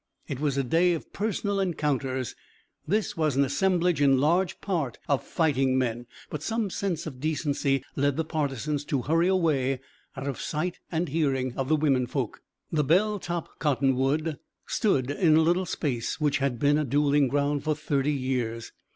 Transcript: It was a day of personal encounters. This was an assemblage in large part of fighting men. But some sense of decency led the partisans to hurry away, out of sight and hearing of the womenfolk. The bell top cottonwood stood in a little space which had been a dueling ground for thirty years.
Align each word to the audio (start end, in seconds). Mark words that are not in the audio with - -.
It 0.27 0.39
was 0.39 0.57
a 0.57 0.63
day 0.63 0.93
of 0.95 1.13
personal 1.13 1.59
encounters. 1.59 2.35
This 2.87 3.15
was 3.15 3.35
an 3.35 3.45
assemblage 3.45 4.01
in 4.01 4.17
large 4.17 4.59
part 4.59 4.97
of 5.07 5.23
fighting 5.23 5.77
men. 5.77 6.07
But 6.31 6.41
some 6.41 6.71
sense 6.71 7.05
of 7.05 7.19
decency 7.19 7.83
led 7.95 8.17
the 8.17 8.25
partisans 8.25 8.83
to 8.85 9.03
hurry 9.03 9.27
away, 9.27 9.79
out 10.17 10.25
of 10.25 10.41
sight 10.41 10.79
and 10.91 11.07
hearing 11.09 11.55
of 11.55 11.69
the 11.69 11.75
womenfolk. 11.75 12.41
The 12.71 12.83
bell 12.83 13.19
top 13.19 13.59
cottonwood 13.59 14.39
stood 14.65 15.11
in 15.11 15.35
a 15.35 15.41
little 15.41 15.67
space 15.67 16.19
which 16.19 16.39
had 16.39 16.57
been 16.57 16.79
a 16.79 16.83
dueling 16.83 17.27
ground 17.27 17.63
for 17.63 17.75
thirty 17.75 18.11
years. 18.11 18.71